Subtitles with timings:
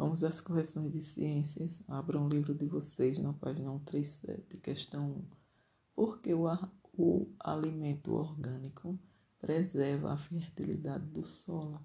[0.00, 1.82] Vamos às correções de ciências.
[1.86, 5.24] Abram o livro de vocês na página 137, questão 1.
[5.94, 6.46] Por que o,
[6.96, 8.98] o alimento orgânico
[9.38, 11.82] preserva a fertilidade do solo,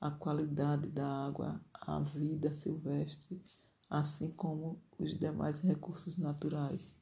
[0.00, 3.42] a qualidade da água, a vida silvestre,
[3.90, 6.98] assim como os demais recursos naturais?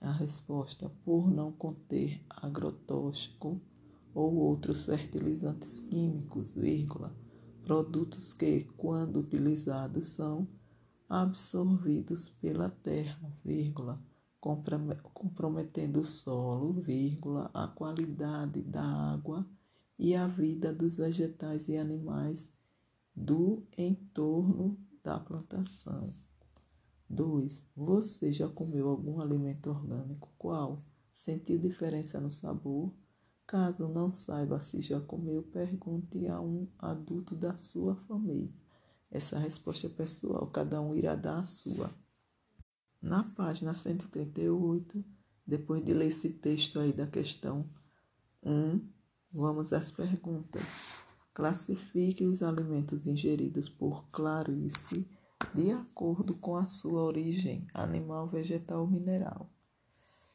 [0.00, 3.60] A resposta: por não conter agrotóxico
[4.14, 7.25] ou outros fertilizantes químicos, vírgula,
[7.66, 10.46] produtos que, quando utilizados, são
[11.08, 14.00] absorvidos pela terra, vírgula,
[14.40, 19.44] comprometendo o solo, vírgula, a qualidade da água
[19.98, 22.48] e a vida dos vegetais e animais
[23.12, 26.14] do entorno da plantação.
[27.10, 27.66] 2.
[27.74, 30.28] Você já comeu algum alimento orgânico?
[30.38, 30.84] Qual?
[31.12, 32.92] Sentiu diferença no sabor?
[33.46, 38.52] Caso não saiba se já comeu, pergunte a um adulto da sua família.
[39.10, 41.90] Essa resposta é pessoal, cada um irá dar a sua.
[43.00, 45.04] Na página 138,
[45.46, 47.70] depois de ler esse texto aí da questão
[48.42, 48.80] 1,
[49.32, 50.62] vamos às perguntas.
[51.32, 55.06] Classifique os alimentos ingeridos por Clarice
[55.54, 59.48] de acordo com a sua origem animal, vegetal ou mineral.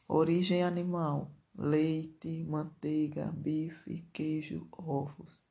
[0.07, 5.45] Origem animal: leite, manteiga, bife, queijo, ovos.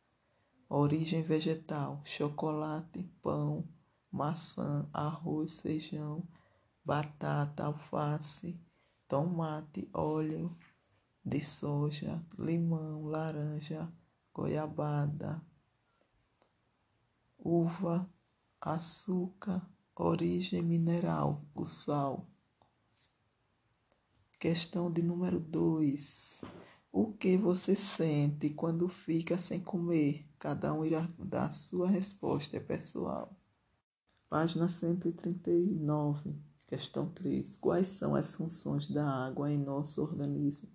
[0.68, 3.68] Origem vegetal: chocolate, pão,
[4.10, 6.26] maçã, arroz, feijão,
[6.84, 8.60] batata, alface,
[9.08, 10.56] tomate, óleo
[11.24, 13.92] de soja, limão, laranja,
[14.32, 15.42] goiabada,
[17.36, 18.08] uva,
[18.60, 22.30] açúcar, origem mineral, o sal.
[24.41, 26.41] Questão de número 2.
[26.91, 30.27] O que você sente quando fica sem comer?
[30.38, 33.36] Cada um irá dar a sua resposta, é pessoal.
[34.30, 36.34] Página 139,
[36.66, 37.56] questão 3.
[37.56, 40.70] Quais são as funções da água em nosso organismo?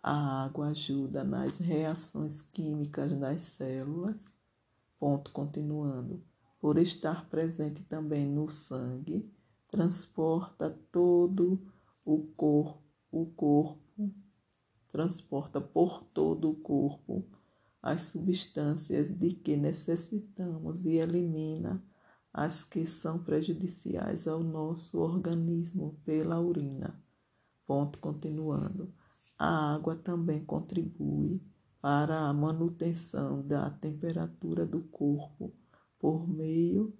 [0.00, 4.20] A água ajuda nas reações químicas das células.
[5.00, 6.22] Ponto continuando.
[6.60, 9.28] Por estar presente também no sangue,
[9.66, 11.60] transporta todo
[12.04, 12.83] o corpo
[13.22, 14.12] o corpo,
[14.90, 17.24] transporta por todo o corpo
[17.82, 21.84] as substâncias de que necessitamos e elimina
[22.32, 26.98] as que são prejudiciais ao nosso organismo pela urina.
[27.66, 28.92] Ponto continuando.
[29.38, 31.42] A água também contribui
[31.80, 35.52] para a manutenção da temperatura do corpo
[35.98, 36.96] por meio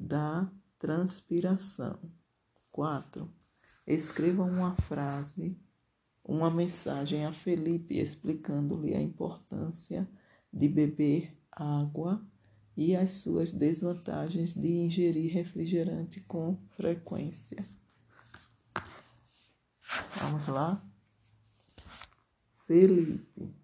[0.00, 1.98] da transpiração.
[2.70, 3.41] 4.
[3.86, 5.56] Escreva uma frase,
[6.24, 10.08] uma mensagem a Felipe explicando-lhe a importância
[10.52, 12.24] de beber água
[12.76, 17.68] e as suas desvantagens de ingerir refrigerante com frequência.
[20.16, 20.82] Vamos lá?
[22.66, 23.54] Felipe.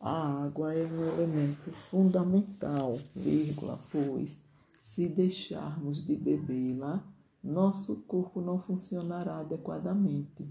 [0.00, 4.36] A água é um elemento fundamental, vírgula, pois
[4.80, 7.02] se deixarmos de bebê-la,
[7.44, 10.48] nosso corpo não funcionará adequadamente.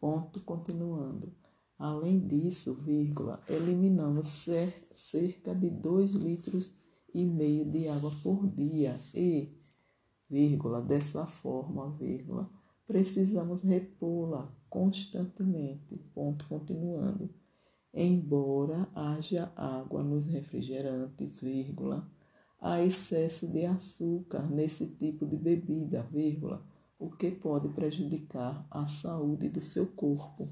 [0.00, 1.32] Ponto continuando.
[1.78, 4.46] Além disso, vírgula, eliminamos
[4.92, 6.74] cerca de 2 litros
[7.14, 9.56] e meio de água por dia e,
[10.28, 12.50] vírgula, dessa forma, vírgula,
[12.86, 15.96] precisamos repô-la constantemente.
[16.14, 17.30] Ponto continuando.
[17.92, 22.10] Embora haja água nos refrigerantes, vírgula,
[22.64, 26.64] há excesso de açúcar nesse tipo de bebida, vírgula,
[26.98, 30.48] o que pode prejudicar a saúde do seu corpo.